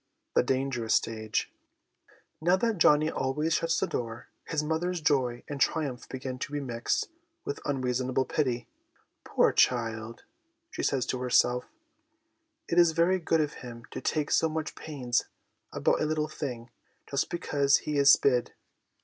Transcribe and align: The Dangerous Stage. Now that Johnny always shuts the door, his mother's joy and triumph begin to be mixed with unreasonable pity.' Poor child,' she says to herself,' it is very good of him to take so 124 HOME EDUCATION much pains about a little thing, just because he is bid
The 0.33 0.41
Dangerous 0.41 0.95
Stage. 0.95 1.51
Now 2.41 2.55
that 2.55 2.79
Johnny 2.79 3.11
always 3.11 3.53
shuts 3.53 3.79
the 3.79 3.85
door, 3.85 4.29
his 4.45 4.63
mother's 4.63 4.99
joy 4.99 5.43
and 5.47 5.61
triumph 5.61 6.09
begin 6.09 6.39
to 6.39 6.51
be 6.51 6.59
mixed 6.59 7.07
with 7.45 7.59
unreasonable 7.65 8.25
pity.' 8.25 8.67
Poor 9.23 9.51
child,' 9.53 10.23
she 10.71 10.81
says 10.81 11.05
to 11.05 11.21
herself,' 11.21 11.65
it 12.67 12.79
is 12.79 12.93
very 12.93 13.19
good 13.19 13.41
of 13.41 13.53
him 13.61 13.83
to 13.91 14.01
take 14.01 14.31
so 14.31 14.47
124 14.47 14.49
HOME 14.49 15.01
EDUCATION 15.03 15.07
much 15.07 15.13
pains 15.13 15.29
about 15.71 16.01
a 16.01 16.07
little 16.09 16.27
thing, 16.27 16.71
just 17.07 17.29
because 17.29 17.77
he 17.85 17.99
is 17.99 18.15
bid 18.15 18.55